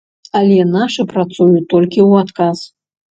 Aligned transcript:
Але 0.37 0.55
нашы 0.75 1.05
працуюць 1.11 1.69
толькі 1.73 1.99
ў 2.09 2.25
адказ. 2.25 2.57